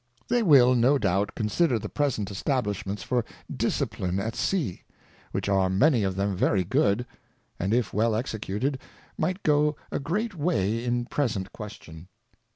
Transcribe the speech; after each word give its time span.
They 0.29 0.41
will, 0.41 0.73
no 0.73 0.97
doubt, 0.97 1.35
consider 1.35 1.77
the 1.77 1.87
present 1.87 2.31
Establishments 2.31 3.03
for 3.03 3.23
Discipline 3.55 4.19
at 4.19 4.35
Sea, 4.35 4.81
which 5.31 5.47
are 5.47 5.69
many 5.69 6.01
of 6.01 6.15
them 6.15 6.35
very 6.35 6.63
good, 6.63 7.05
and 7.59 7.71
if 7.71 7.93
well 7.93 8.15
executed, 8.15 8.79
might 9.15 9.43
go 9.43 9.75
a 9.91 9.99
great 9.99 10.33
way 10.33 10.83
in 10.83 11.03
the 11.03 11.09
present 11.11 11.51
Question. 11.53 12.07